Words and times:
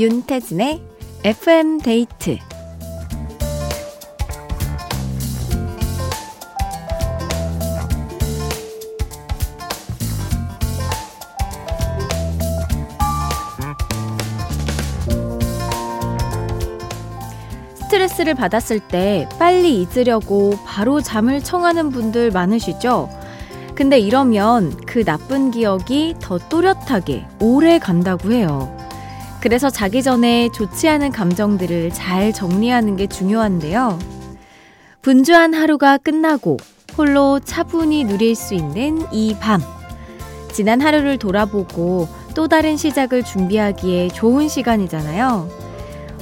윤태진의 0.00 0.82
FM 1.24 1.76
데이트 1.80 2.38
스트레스를 17.74 18.34
받았을 18.34 18.80
때 18.80 19.28
빨리 19.38 19.82
잊으려고 19.82 20.54
바로 20.64 21.02
잠을 21.02 21.44
청하는 21.44 21.90
분들 21.90 22.30
많으시죠? 22.30 23.10
근데 23.74 23.98
이러면 23.98 24.74
그 24.86 25.04
나쁜 25.04 25.50
기억이 25.50 26.14
더 26.20 26.38
또렷하게 26.38 27.26
오래 27.38 27.78
간다고 27.78 28.32
해요. 28.32 28.79
그래서 29.40 29.70
자기 29.70 30.02
전에 30.02 30.50
좋지 30.52 30.88
않은 30.88 31.12
감정들을 31.12 31.90
잘 31.92 32.32
정리하는 32.32 32.96
게 32.96 33.06
중요한데요. 33.06 33.98
분주한 35.02 35.54
하루가 35.54 35.96
끝나고 35.96 36.58
홀로 36.98 37.40
차분히 37.40 38.04
누릴 38.04 38.34
수 38.34 38.54
있는 38.54 39.02
이 39.12 39.34
밤. 39.40 39.62
지난 40.52 40.80
하루를 40.82 41.16
돌아보고 41.16 42.06
또 42.34 42.48
다른 42.48 42.76
시작을 42.76 43.22
준비하기에 43.22 44.08
좋은 44.08 44.48
시간이잖아요. 44.48 45.48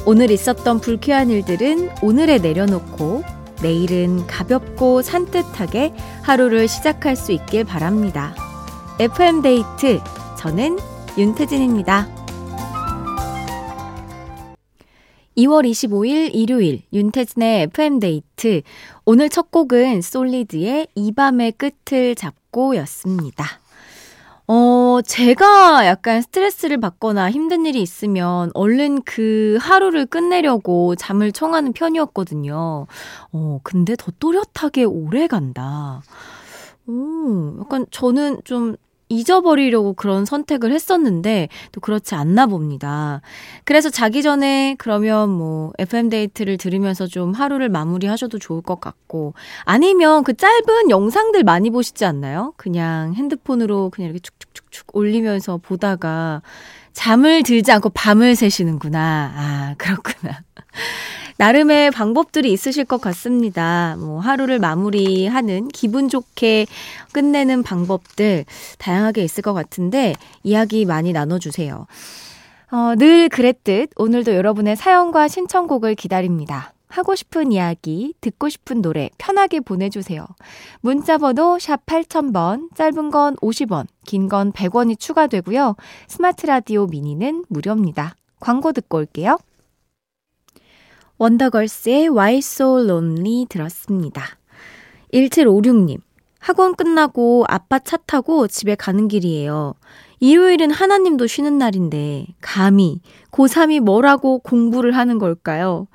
오늘 0.06 0.30
있었던 0.30 0.80
불쾌한 0.80 1.30
일들은 1.30 1.90
오늘에 2.02 2.38
내려놓고 2.38 3.24
내일은 3.62 4.26
가볍고 4.28 5.02
산뜻하게 5.02 5.92
하루를 6.22 6.68
시작할 6.68 7.16
수 7.16 7.32
있길 7.32 7.64
바랍니다. 7.64 8.34
FM데이트, 9.00 10.00
저는 10.38 10.78
윤태진입니다. 11.18 12.06
2월 15.38 15.70
25일 15.70 16.34
일요일 16.34 16.82
윤태진의 16.92 17.62
FM데이트. 17.62 18.62
오늘 19.04 19.28
첫 19.28 19.52
곡은 19.52 20.02
솔리드의 20.02 20.88
이 20.96 21.12
밤의 21.12 21.52
끝을 21.52 22.16
잡고 22.16 22.74
였습니다. 22.78 23.44
어, 24.48 24.98
제가 25.06 25.86
약간 25.86 26.22
스트레스를 26.22 26.80
받거나 26.80 27.30
힘든 27.30 27.66
일이 27.66 27.80
있으면 27.80 28.50
얼른 28.54 29.02
그 29.02 29.58
하루를 29.60 30.06
끝내려고 30.06 30.96
잠을 30.96 31.30
청하는 31.30 31.72
편이었거든요. 31.72 32.88
어, 33.30 33.60
근데 33.62 33.94
더 33.96 34.10
또렷하게 34.18 34.82
오래 34.84 35.28
간다. 35.28 36.02
오, 36.88 37.60
약간 37.60 37.86
저는 37.92 38.40
좀 38.42 38.74
잊어버리려고 39.08 39.92
그런 39.94 40.24
선택을 40.24 40.72
했었는데 40.72 41.48
또 41.72 41.80
그렇지 41.80 42.14
않나 42.14 42.46
봅니다. 42.46 43.20
그래서 43.64 43.90
자기 43.90 44.22
전에 44.22 44.76
그러면 44.78 45.30
뭐 45.30 45.72
FM데이트를 45.78 46.56
들으면서 46.56 47.06
좀 47.06 47.32
하루를 47.32 47.68
마무리하셔도 47.68 48.38
좋을 48.38 48.62
것 48.62 48.80
같고 48.80 49.34
아니면 49.64 50.24
그 50.24 50.34
짧은 50.34 50.90
영상들 50.90 51.42
많이 51.44 51.70
보시지 51.70 52.04
않나요? 52.04 52.52
그냥 52.56 53.14
핸드폰으로 53.14 53.90
그냥 53.90 54.10
이렇게 54.10 54.20
축축축축 54.20 54.96
올리면서 54.96 55.58
보다가 55.58 56.42
잠을 56.92 57.44
들지 57.44 57.70
않고 57.70 57.90
밤을 57.90 58.34
새시는구나. 58.34 59.32
아, 59.36 59.74
그렇구나. 59.78 60.42
나름의 61.38 61.92
방법들이 61.92 62.52
있으실 62.52 62.84
것 62.84 63.00
같습니다. 63.00 63.96
뭐 64.00 64.18
하루를 64.18 64.58
마무리하는 64.58 65.68
기분 65.68 66.08
좋게 66.08 66.66
끝내는 67.12 67.62
방법들 67.62 68.44
다양하게 68.78 69.22
있을 69.22 69.42
것 69.42 69.54
같은데 69.54 70.14
이야기 70.42 70.84
많이 70.84 71.12
나눠주세요. 71.12 71.86
어, 72.72 72.94
늘 72.98 73.28
그랬듯 73.28 73.90
오늘도 73.96 74.34
여러분의 74.34 74.74
사연과 74.76 75.28
신청곡을 75.28 75.94
기다립니다. 75.94 76.72
하고 76.88 77.14
싶은 77.14 77.52
이야기, 77.52 78.14
듣고 78.20 78.48
싶은 78.48 78.82
노래 78.82 79.10
편하게 79.18 79.60
보내주세요. 79.60 80.26
문자 80.80 81.18
번호 81.18 81.58
샵 81.60 81.84
8000번, 81.86 82.74
짧은 82.74 83.10
건 83.10 83.36
50원, 83.36 83.86
긴 84.06 84.28
건 84.28 84.52
100원이 84.52 84.98
추가되고요. 84.98 85.76
스마트 86.08 86.46
라디오 86.46 86.86
미니는 86.86 87.44
무료입니다. 87.48 88.14
광고 88.40 88.72
듣고 88.72 88.98
올게요. 88.98 89.38
원더걸스의 91.18 92.08
Why 92.08 92.38
So 92.38 92.80
Lonely 92.80 93.46
들었습니다. 93.48 94.22
1756님, 95.12 96.00
학원 96.38 96.74
끝나고 96.74 97.44
아빠 97.48 97.78
차 97.78 97.96
타고 97.96 98.46
집에 98.46 98.74
가는 98.74 99.08
길이에요. 99.08 99.74
일요일은 100.20 100.70
하나님도 100.70 101.26
쉬는 101.26 101.58
날인데, 101.58 102.26
감히 102.40 103.00
고3이 103.32 103.80
뭐라고 103.80 104.38
공부를 104.40 104.96
하는 104.96 105.18
걸까요? 105.18 105.86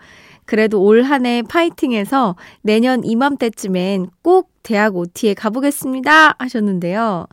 그래도 0.45 0.81
올 0.83 1.03
한 1.03 1.25
해 1.25 1.41
파이팅해서 1.41 2.35
내년 2.61 3.03
이맘때쯤엔 3.05 4.07
꼭 4.21 4.51
대학 4.61 4.95
OT에 4.97 5.33
가보겠습니다. 5.33 6.35
하셨는데요. 6.37 7.27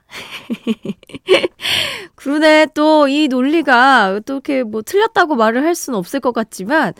그러네, 2.15 2.67
또 2.75 3.09
이 3.09 3.29
논리가 3.29 4.21
또 4.27 4.35
이렇게 4.35 4.63
뭐 4.63 4.83
틀렸다고 4.83 5.37
말을 5.37 5.65
할 5.65 5.75
수는 5.75 5.99
없을 5.99 6.21
것 6.21 6.33
같지만, 6.33 6.93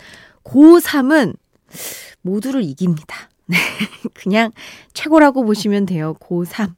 고3은 0.43 1.35
모두를 2.21 2.63
이깁니다. 2.63 3.29
네. 3.47 3.57
그냥 4.13 4.51
최고라고 4.93 5.43
보시면 5.43 5.85
돼요. 5.85 6.15
고3. 6.19 6.73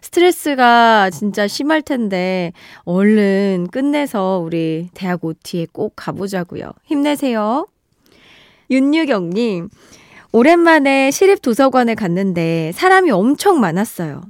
스트레스가 0.00 1.10
진짜 1.10 1.46
심할 1.46 1.82
텐데, 1.82 2.52
얼른 2.84 3.68
끝내서 3.70 4.40
우리 4.42 4.88
대학 4.94 5.24
OT에 5.24 5.66
꼭 5.70 5.92
가보자고요. 5.96 6.72
힘내세요. 6.84 7.66
윤유경님, 8.70 9.68
오랜만에 10.32 11.10
시립 11.10 11.42
도서관에 11.42 11.94
갔는데 11.94 12.72
사람이 12.74 13.10
엄청 13.10 13.60
많았어요. 13.60 14.22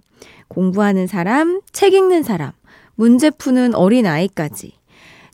공부하는 0.48 1.06
사람, 1.06 1.60
책 1.72 1.92
읽는 1.92 2.22
사람, 2.22 2.52
문제 2.94 3.30
푸는 3.30 3.74
어린 3.74 4.06
아이까지. 4.06 4.77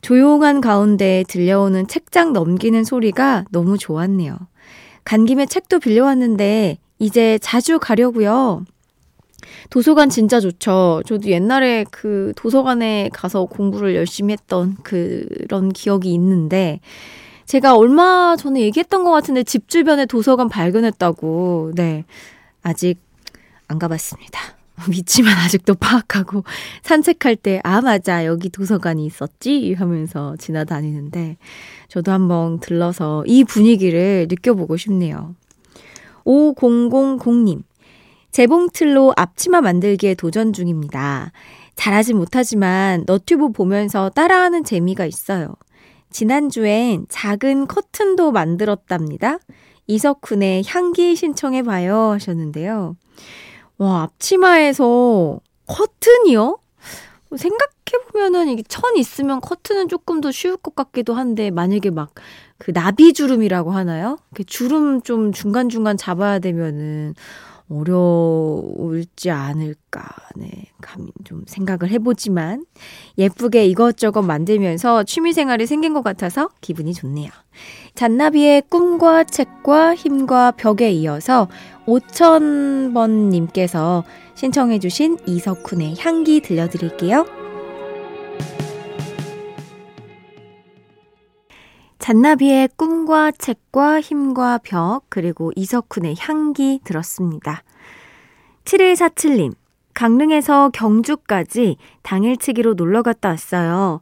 조용한 0.05 0.61
가운데 0.61 1.23
들려오는 1.27 1.87
책장 1.87 2.31
넘기는 2.31 2.83
소리가 2.83 3.45
너무 3.49 3.75
좋았네요. 3.75 4.37
간 5.03 5.25
김에 5.25 5.47
책도 5.47 5.79
빌려왔는데 5.79 6.77
이제 6.99 7.39
자주 7.41 7.79
가려고요. 7.79 8.65
도서관 9.71 10.11
진짜 10.11 10.39
좋죠. 10.39 11.01
저도 11.07 11.27
옛날에 11.29 11.85
그 11.89 12.33
도서관에 12.35 13.09
가서 13.13 13.45
공부를 13.45 13.95
열심히 13.95 14.33
했던 14.33 14.77
그런 14.83 15.69
기억이 15.69 16.13
있는데 16.13 16.81
제가 17.47 17.75
얼마 17.75 18.35
전에 18.37 18.61
얘기했던 18.61 19.03
것 19.05 19.09
같은데 19.09 19.41
집 19.41 19.67
주변에 19.67 20.05
도서관 20.05 20.49
발견했다고. 20.49 21.71
네. 21.73 22.05
아직 22.61 22.99
안 23.67 23.79
가봤습니다. 23.79 24.39
위치만 24.89 25.37
아직도 25.37 25.75
파악하고 25.75 26.43
산책할 26.83 27.35
때, 27.37 27.59
아, 27.63 27.81
맞아. 27.81 28.25
여기 28.25 28.49
도서관이 28.49 29.05
있었지? 29.05 29.73
하면서 29.73 30.35
지나다니는데, 30.37 31.37
저도 31.87 32.11
한번 32.11 32.59
들러서 32.59 33.23
이 33.25 33.43
분위기를 33.43 34.27
느껴보고 34.29 34.77
싶네요. 34.77 35.35
5000님. 36.25 37.63
재봉틀로 38.31 39.13
앞치마 39.15 39.61
만들기에 39.61 40.15
도전 40.15 40.51
중입니다. 40.51 41.31
잘하지 41.75 42.13
못하지만 42.13 43.03
너튜브 43.05 43.51
보면서 43.51 44.09
따라하는 44.09 44.63
재미가 44.63 45.05
있어요. 45.05 45.55
지난주엔 46.09 47.05
작은 47.09 47.67
커튼도 47.67 48.31
만들었답니다. 48.31 49.39
이석훈의 49.87 50.63
향기 50.65 51.15
신청해봐요 51.15 52.11
하셨는데요. 52.11 52.95
와, 53.77 54.03
앞치마에서 54.03 55.39
커튼이요? 55.67 56.59
생각해보면은 57.35 58.49
이게 58.49 58.63
천 58.67 58.95
있으면 58.97 59.41
커튼은 59.41 59.89
조금 59.89 60.21
더 60.21 60.31
쉬울 60.31 60.57
것 60.57 60.75
같기도 60.75 61.13
한데, 61.13 61.51
만약에 61.51 61.89
막 61.91 62.11
그 62.57 62.71
나비 62.71 63.11
주름이라고 63.11 63.71
하나요? 63.71 64.17
주름 64.47 65.01
좀 65.01 65.33
중간중간 65.33 65.97
잡아야 65.97 66.39
되면은 66.39 67.13
어려울지 67.69 69.31
않을까, 69.31 70.05
네, 70.35 70.65
감히 70.81 71.11
좀 71.23 71.43
생각을 71.47 71.89
해보지만, 71.89 72.65
예쁘게 73.17 73.65
이것저것 73.65 74.21
만들면서 74.21 75.01
취미생활이 75.03 75.65
생긴 75.65 75.93
것 75.93 76.03
같아서 76.03 76.49
기분이 76.61 76.93
좋네요. 76.93 77.31
잔나비의 77.95 78.63
꿈과 78.69 79.23
책과 79.23 79.95
힘과 79.95 80.51
벽에 80.51 80.91
이어서 80.91 81.47
5000번님께서 81.87 84.03
신청해주신 84.35 85.17
이석훈의 85.25 85.95
향기 85.99 86.41
들려드릴게요. 86.41 87.25
잔나비의 92.05 92.69
꿈과 92.75 93.31
책과 93.31 93.99
힘과 93.99 94.59
벽, 94.59 95.05
그리고 95.09 95.51
이석훈의 95.55 96.13
향기 96.19 96.79
들었습니다. 96.83 97.63
7147님, 98.63 99.55
강릉에서 99.95 100.69
경주까지 100.69 101.77
당일치기로 102.03 102.75
놀러 102.75 103.01
갔다 103.01 103.29
왔어요. 103.29 104.01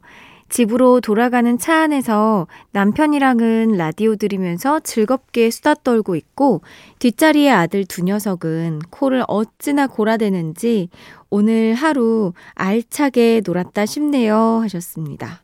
집으로 0.50 1.00
돌아가는 1.00 1.56
차 1.56 1.76
안에서 1.84 2.46
남편이랑은 2.72 3.78
라디오 3.78 4.16
들으면서 4.16 4.80
즐겁게 4.80 5.48
수다 5.48 5.72
떨고 5.72 6.14
있고 6.14 6.60
뒷자리의 6.98 7.50
아들 7.50 7.86
두 7.86 8.04
녀석은 8.04 8.80
코를 8.90 9.24
어찌나 9.28 9.86
골아대는지 9.86 10.90
오늘 11.30 11.72
하루 11.72 12.34
알차게 12.54 13.40
놀았다 13.46 13.86
싶네요 13.86 14.60
하셨습니다. 14.60 15.43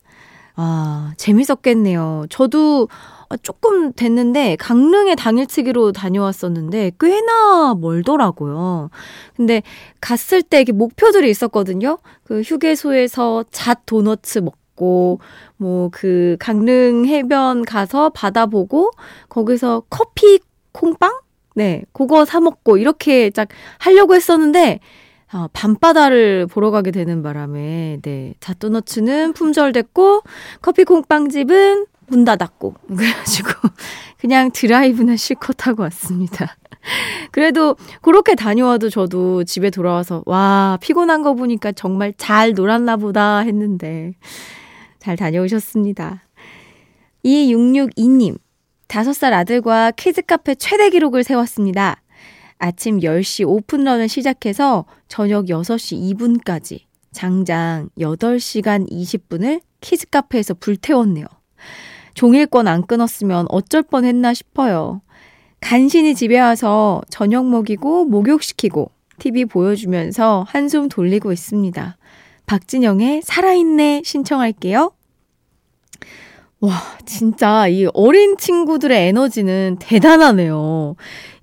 아, 0.63 1.15
재밌었겠네요. 1.17 2.27
저도 2.29 2.89
조금 3.43 3.95
됐는데 3.95 4.57
강릉에 4.57 5.15
당일치기로 5.15 5.93
다녀왔었는데 5.93 6.93
꽤나 7.01 7.75
멀더라고요. 7.81 8.91
근데 9.37 9.63
갔을 10.03 10.43
때 10.43 10.61
이게 10.61 10.73
목표들이 10.73 11.31
있었거든요. 11.31 11.97
그 12.25 12.43
휴게소에서 12.43 13.45
잣 13.51 13.87
도너츠 13.87 14.41
먹고 14.41 15.21
뭐 15.57 15.89
그 15.93 16.37
강릉 16.39 17.07
해변 17.07 17.65
가서 17.65 18.11
바다 18.11 18.45
보고 18.45 18.91
거기서 19.31 19.85
커피 19.89 20.41
콩빵? 20.73 21.21
네, 21.55 21.85
그거 21.93 22.25
사 22.27 22.41
먹고 22.41 22.77
이렇게 22.77 23.31
딱 23.31 23.49
하려고 23.79 24.15
했었는데 24.15 24.81
아, 25.33 25.49
밤바다를 25.53 26.47
보러 26.49 26.71
가게 26.71 26.91
되는 26.91 27.23
바람에, 27.23 27.99
네. 28.03 28.35
잣도너츠는 28.41 29.33
품절됐고, 29.33 30.23
커피 30.61 30.85
콩빵집은 30.85 31.87
문 32.09 32.25
닫았고. 32.25 32.75
그래가지고, 32.97 33.51
그냥 34.19 34.51
드라이브나 34.53 35.15
실컷 35.17 35.67
하고 35.69 35.85
왔습니다. 35.85 36.57
그래도 37.31 37.77
그렇게 38.03 38.35
다녀와도 38.35 38.91
저도 38.91 39.45
집에 39.45 39.71
돌아와서, 39.71 40.25
와, 40.27 40.79
피곤한 40.81 41.23
거 41.23 41.35
보니까 41.35 41.71
정말 41.73 42.13
잘 42.17 42.53
놀았나 42.53 42.97
보다 42.97 43.39
했는데, 43.39 44.15
잘 44.99 45.17
다녀오셨습니다. 45.17 46.25
2662님, 47.25 48.37
5살 48.89 49.33
아들과 49.33 49.93
키즈카페 49.93 50.57
최대 50.57 50.91
기록을 50.91 51.23
세웠습니다. 51.23 52.00
아침 52.61 53.01
10시 53.01 53.49
오픈런을 53.49 54.09
시작해서 54.09 54.85
저녁 55.09 55.47
6시 55.47 56.15
2분까지 56.15 56.81
장장 57.11 57.89
8시간 57.99 58.89
20분을 58.89 59.63
키즈카페에서 59.81 60.55
불태웠네요. 60.55 61.25
종일권 62.15 62.69
안 62.69 62.87
끊었으면 62.87 63.47
어쩔 63.49 63.83
뻔 63.83 64.05
했나 64.05 64.35
싶어요. 64.35 65.01
간신히 65.61 66.15
집에 66.15 66.39
와서 66.39 67.01
저녁 67.09 67.47
먹이고 67.47 68.05
목욕시키고 68.05 68.91
TV 69.19 69.47
보여주면서 69.47 70.45
한숨 70.47 70.89
돌리고 70.89 71.33
있습니다. 71.33 71.97
박진영의 72.47 73.23
살아있네 73.25 74.03
신청할게요. 74.05 74.93
와, 76.61 76.73
진짜 77.07 77.69
이 77.69 77.87
어린 77.95 78.37
친구들의 78.37 79.09
에너지는 79.09 79.79
대단하네요. 79.81 80.95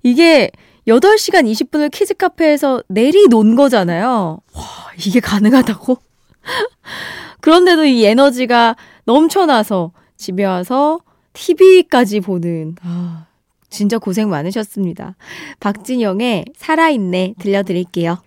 이게 0.04 0.50
8시간 0.88 1.44
20분을 1.50 1.90
키즈 1.90 2.14
카페에서 2.14 2.82
내리 2.88 3.28
논 3.28 3.54
거잖아요. 3.54 4.40
와, 4.54 4.64
이게 4.96 5.20
가능하다고? 5.20 5.98
그런데도 7.42 7.84
이 7.84 8.06
에너지가 8.06 8.74
넘쳐나서 9.04 9.92
집에 10.16 10.46
와서 10.46 11.00
TV까지 11.34 12.20
보는, 12.20 12.76
아, 12.82 13.26
진짜 13.68 13.98
고생 13.98 14.30
많으셨습니다. 14.30 15.16
박진영의 15.60 16.46
살아있네 16.56 17.34
들려드릴게요. 17.38 18.18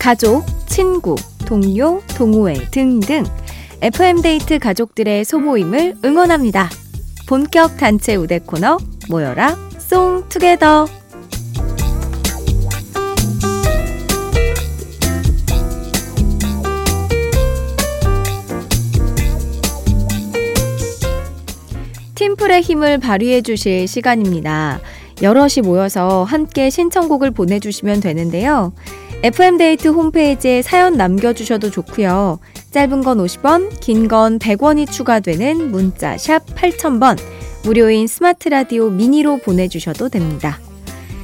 가족, 0.00 0.44
친구, 0.66 1.14
동료, 1.48 2.02
동호회 2.08 2.68
등등 2.70 3.24
FM데이트 3.80 4.58
가족들의 4.58 5.24
소모임을 5.24 5.94
응원합니다. 6.04 6.68
본격 7.26 7.78
단체 7.78 8.16
우대 8.16 8.38
코너 8.38 8.76
모여라 9.08 9.56
송투게더 9.78 10.86
팀플의 22.14 22.60
힘을 22.60 22.98
발휘해 22.98 23.40
주실 23.40 23.88
시간입니다. 23.88 24.80
여럿이 25.22 25.62
모여서 25.64 26.24
함께 26.24 26.68
신청곡을 26.68 27.30
보내주시면 27.30 28.00
되는데요. 28.00 28.74
FM데이트 29.22 29.88
홈페이지에 29.88 30.62
사연 30.62 30.96
남겨주셔도 30.96 31.70
좋고요. 31.70 32.38
짧은 32.70 33.02
건 33.02 33.18
50원, 33.18 33.80
긴 33.80 34.06
건 34.06 34.38
100원이 34.38 34.90
추가되는 34.90 35.72
문자 35.72 36.16
샵 36.16 36.46
8000번, 36.54 37.18
무료인 37.64 38.06
스마트 38.06 38.48
라디오 38.48 38.90
미니로 38.90 39.38
보내주셔도 39.38 40.08
됩니다. 40.08 40.60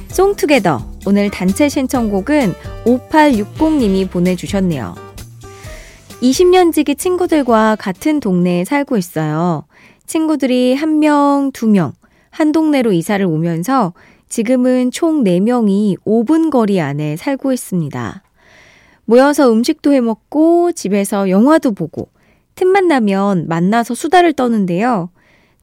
송투게더 0.09 0.95
오늘 1.05 1.29
단체 1.29 1.69
신청곡은 1.69 2.53
5860님이 2.85 4.09
보내주셨네요. 4.09 4.95
20년 6.21 6.73
지기 6.73 6.95
친구들과 6.95 7.77
같은 7.77 8.19
동네에 8.19 8.65
살고 8.65 8.97
있어요. 8.97 9.65
친구들이 10.05 10.75
한 10.75 10.99
명, 10.99 11.51
두 11.53 11.67
명, 11.67 11.93
한 12.29 12.51
동네로 12.51 12.91
이사를 12.91 13.25
오면서 13.25 13.93
지금은 14.35 14.91
총 14.91 15.23
4명이 15.23 15.95
5분 16.03 16.49
거리 16.49 16.81
안에 16.81 17.15
살고 17.15 17.53
있습니다. 17.53 18.21
모여서 19.05 19.49
음식도 19.49 19.93
해 19.93 20.01
먹고 20.01 20.73
집에서 20.73 21.29
영화도 21.29 21.71
보고 21.71 22.09
틈만 22.55 22.89
나면 22.89 23.47
만나서 23.47 23.95
수다를 23.95 24.33
떠는데요. 24.33 25.09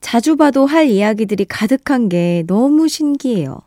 자주 0.00 0.36
봐도 0.36 0.64
할 0.64 0.86
이야기들이 0.86 1.44
가득한 1.44 2.08
게 2.08 2.44
너무 2.46 2.88
신기해요. 2.88 3.60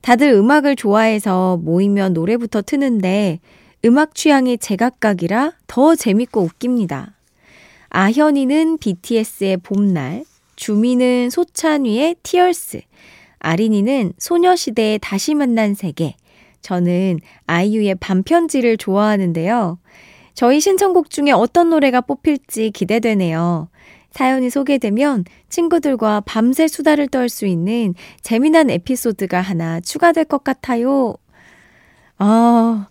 다들 0.00 0.32
음악을 0.32 0.76
좋아해서 0.76 1.58
모이면 1.62 2.14
노래부터 2.14 2.62
트는데 2.62 3.40
음악 3.84 4.14
취향이 4.14 4.56
제각각이라 4.56 5.52
더 5.66 5.94
재밌고 5.94 6.40
웃깁니다. 6.40 7.12
아현이는 7.90 8.78
BTS의 8.78 9.58
봄날, 9.58 10.24
주미는 10.56 11.28
소찬위의 11.28 12.16
티얼스, 12.22 12.80
아린이는 13.44 14.14
소녀시대의 14.18 14.98
다시 15.00 15.34
만난 15.34 15.74
세계, 15.74 16.16
저는 16.62 17.20
아이유의 17.46 17.96
반편지를 17.96 18.76
좋아하는데요. 18.78 19.78
저희 20.32 20.60
신청곡 20.60 21.10
중에 21.10 21.30
어떤 21.30 21.68
노래가 21.70 22.00
뽑힐지 22.00 22.70
기대되네요. 22.70 23.68
사연이 24.10 24.48
소개되면 24.48 25.24
친구들과 25.48 26.20
밤새 26.20 26.68
수다를 26.68 27.08
떨 27.08 27.28
수 27.28 27.46
있는 27.46 27.94
재미난 28.22 28.70
에피소드가 28.70 29.40
하나 29.40 29.80
추가될 29.80 30.24
것 30.24 30.42
같아요. 30.42 31.14
아, 32.18 32.88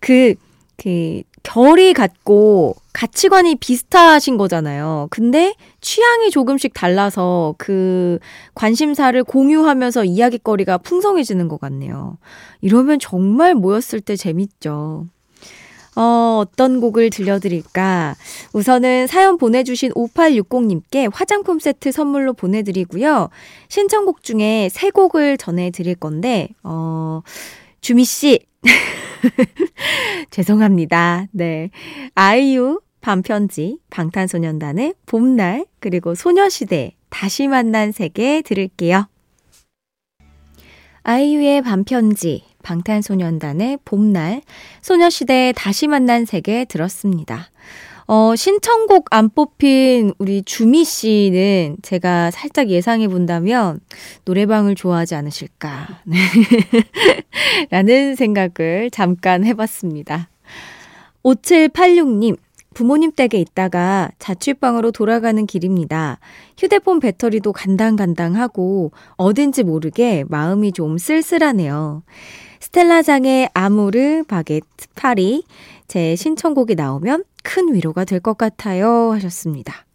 그, 0.00 0.34
그, 0.76 1.22
결이 1.42 1.92
같고 1.92 2.74
가치관이 2.96 3.56
비슷하신 3.56 4.38
거잖아요. 4.38 5.08
근데 5.10 5.54
취향이 5.82 6.30
조금씩 6.30 6.72
달라서 6.72 7.54
그 7.58 8.18
관심사를 8.54 9.22
공유하면서 9.22 10.06
이야기거리가 10.06 10.78
풍성해지는 10.78 11.48
것 11.48 11.60
같네요. 11.60 12.16
이러면 12.62 12.98
정말 12.98 13.54
모였을 13.54 14.00
때 14.00 14.16
재밌죠. 14.16 15.04
어, 15.94 16.40
어떤 16.40 16.80
곡을 16.80 17.10
들려드릴까? 17.10 18.16
우선은 18.54 19.08
사연 19.08 19.36
보내주신 19.36 19.92
5860님께 19.92 21.10
화장품 21.12 21.58
세트 21.58 21.92
선물로 21.92 22.32
보내드리고요. 22.32 23.28
신청곡 23.68 24.22
중에 24.22 24.70
세 24.70 24.88
곡을 24.88 25.36
전해드릴 25.36 25.96
건데, 25.96 26.48
어, 26.62 27.20
주미씨. 27.82 28.40
죄송합니다. 30.30 31.26
네. 31.32 31.70
아이유, 32.14 32.80
반편지, 33.06 33.78
방탄소년단의 33.90 34.94
봄날, 35.06 35.64
그리고 35.78 36.16
소녀시대, 36.16 36.96
다시 37.08 37.46
만난 37.46 37.92
세계 37.92 38.42
들을게요. 38.42 39.06
아이유의 41.04 41.62
반편지, 41.62 42.42
방탄소년단의 42.64 43.78
봄날, 43.84 44.42
소녀시대의 44.82 45.52
다시 45.52 45.86
만난 45.86 46.24
세계 46.24 46.64
들었습니다. 46.64 47.48
어, 48.08 48.34
신청곡 48.34 49.06
안 49.12 49.30
뽑힌 49.30 50.12
우리 50.18 50.42
주미 50.42 50.84
씨는 50.84 51.76
제가 51.82 52.32
살짝 52.32 52.70
예상해 52.70 53.06
본다면 53.06 53.78
노래방을 54.24 54.74
좋아하지 54.74 55.14
않으실까. 55.14 56.00
네. 56.06 56.18
라는 57.70 58.16
생각을 58.16 58.90
잠깐 58.90 59.44
해봤습니다. 59.44 60.28
5786님, 61.22 62.36
부모님 62.76 63.10
댁에 63.10 63.40
있다가 63.40 64.10
자취방으로 64.18 64.90
돌아가는 64.92 65.46
길입니다. 65.46 66.18
휴대폰 66.58 67.00
배터리도 67.00 67.54
간당간당하고 67.54 68.92
어딘지 69.16 69.64
모르게 69.64 70.26
마음이 70.28 70.72
좀 70.72 70.98
쓸쓸하네요. 70.98 72.02
스텔라장의 72.60 73.48
아모르 73.54 74.24
바게트 74.28 74.88
파리 74.94 75.44
제 75.88 76.16
신청곡이 76.16 76.74
나오면 76.74 77.24
큰 77.42 77.72
위로가 77.72 78.04
될 78.04 78.20
것 78.20 78.36
같아요 78.36 79.10
하셨습니다. 79.12 79.86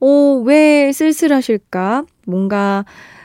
오, 0.00 0.42
왜 0.42 0.90
쓸쓸하실까? 0.90 2.02
뭔가 2.26 2.84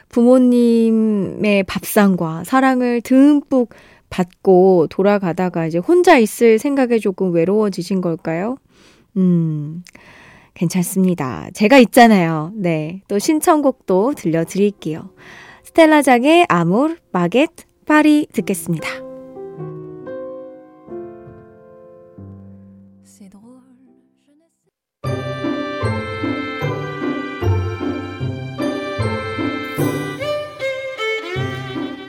부모님의 0.10 1.64
밥상과 1.64 2.44
사랑을 2.44 3.02
듬뿍 3.02 3.70
받고 4.12 4.86
돌아가다가 4.92 5.66
이제 5.66 5.80
혼자 5.80 6.20
있을 6.20 6.60
생각에 6.60 7.00
조금 7.00 7.34
외로워지신 7.34 8.02
걸까요? 8.02 8.58
음, 9.18 9.84
괜찮습니다. 10.54 11.50
제가 11.54 11.78
있잖아요. 11.80 12.52
네. 12.56 13.02
또 13.08 13.20
신청곡도 13.20 14.14
들려드릴게요. 14.16 15.12
스텔라장의 15.64 16.46
아모르, 16.50 16.98
바게트, 17.12 17.66
파리 17.86 18.28
듣겠습니다. 18.34 19.10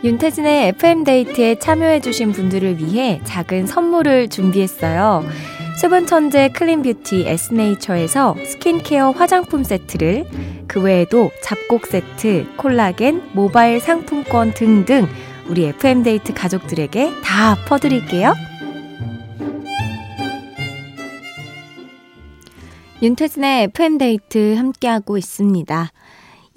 윤태진의 0.03 0.69
FM데이트에 0.69 1.57
참여해주신 1.59 2.33
분들을 2.33 2.79
위해 2.79 3.21
작은 3.25 3.67
선물을 3.67 4.29
준비했어요. 4.29 5.25
수분 5.81 6.05
천재 6.05 6.51
clean 6.51 6.83
beauty 6.83 7.27
에스네이처에서 7.27 8.37
스킨케어 8.45 9.13
화장품 9.13 9.65
세트를 9.65 10.27
그 10.69 10.79
외에도 10.83 11.31
잡곡 11.43 11.87
세트, 11.87 12.55
콜라겐, 12.59 13.31
모바일 13.33 13.81
상품권 13.81 14.53
등등 14.53 15.09
우리 15.49 15.65
FM데이트 15.65 16.35
가족들에게 16.35 17.23
다 17.25 17.57
퍼드릴게요. 17.67 18.35
윤태진의 23.01 23.63
FM데이트 23.75 24.57
함께하고 24.57 25.17
있습니다. 25.17 25.93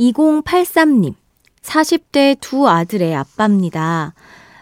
2083님. 0.02 1.14
40대 1.62 2.36
두 2.42 2.68
아들의 2.68 3.16
아빠입니다. 3.16 4.16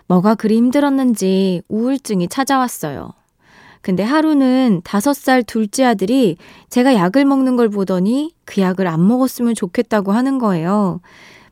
뭐가 0.06 0.36
그리 0.36 0.58
힘들었는지 0.58 1.64
우울증이 1.68 2.28
찾아왔어요. 2.28 3.14
근데 3.82 4.04
하루는 4.04 4.82
5살 4.84 5.46
둘째 5.46 5.84
아들이 5.86 6.38
제가 6.70 6.94
약을 6.94 7.26
먹는 7.26 7.56
걸 7.56 7.70
보더니 7.70 8.34
그 8.46 8.62
약을 8.62 8.88
안 8.88 9.08
먹었으면 9.08 9.56
좋겠다고 9.56 10.12
하는 10.12 10.38
거예요. 10.38 11.02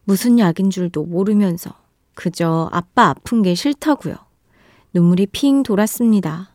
무슨 0.03 0.39
약인 0.39 0.69
줄도 0.69 1.05
모르면서 1.05 1.71
그저 2.13 2.69
아빠 2.71 3.09
아픈 3.09 3.41
게 3.41 3.55
싫다고요. 3.55 4.15
눈물이 4.93 5.27
핑 5.27 5.63
돌았습니다. 5.63 6.49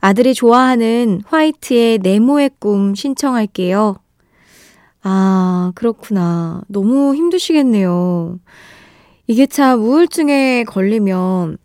아들이 0.00 0.34
좋아하는 0.34 1.20
화이트의 1.26 1.98
네모의 1.98 2.52
꿈 2.58 2.94
신청할게요. 2.94 3.96
아, 5.02 5.72
그렇구나. 5.74 6.62
너무 6.68 7.14
힘드시겠네요. 7.14 8.38
이게 9.26 9.46
참 9.46 9.80
우울증에 9.80 10.64
걸리면, 10.64 11.58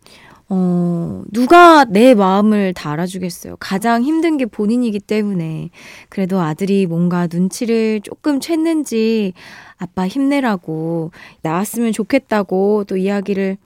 어, 0.48 1.24
누가 1.32 1.84
내 1.84 2.14
마음을 2.14 2.72
다 2.72 2.92
알아주겠어요. 2.92 3.56
가장 3.58 4.02
힘든 4.02 4.36
게 4.36 4.46
본인이기 4.46 5.00
때문에. 5.00 5.70
그래도 6.08 6.40
아들이 6.40 6.86
뭔가 6.86 7.26
눈치를 7.30 8.00
조금 8.02 8.38
챘는지 8.38 9.32
아빠 9.76 10.06
힘내라고 10.06 11.10
나왔으면 11.42 11.92
좋겠다고 11.92 12.84
또 12.84 12.96
이야기를 12.96 13.56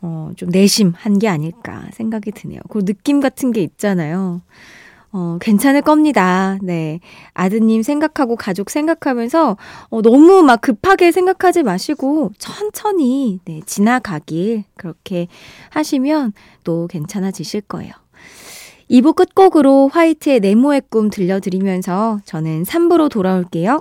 어, 0.00 0.32
좀 0.36 0.48
내심한 0.50 1.18
게 1.18 1.28
아닐까 1.28 1.88
생각이 1.92 2.32
드네요. 2.32 2.60
그 2.68 2.84
느낌 2.84 3.20
같은 3.20 3.52
게 3.52 3.62
있잖아요. 3.62 4.42
어, 5.12 5.36
괜찮을 5.40 5.82
겁니다. 5.82 6.58
네. 6.62 7.00
아드님 7.34 7.82
생각하고 7.82 8.36
가족 8.36 8.70
생각하면서, 8.70 9.56
어, 9.90 10.02
너무 10.02 10.42
막 10.42 10.60
급하게 10.60 11.12
생각하지 11.12 11.62
마시고, 11.62 12.32
천천히, 12.38 13.40
네, 13.44 13.60
지나가길, 13.66 14.64
그렇게 14.76 15.28
하시면 15.70 16.32
또 16.64 16.86
괜찮아지실 16.86 17.60
거예요. 17.62 17.92
2부 18.90 19.14
끝곡으로 19.14 19.88
화이트의 19.88 20.40
네모의 20.40 20.82
꿈 20.90 21.10
들려드리면서 21.10 22.20
저는 22.24 22.64
3부로 22.64 23.10
돌아올게요. 23.10 23.80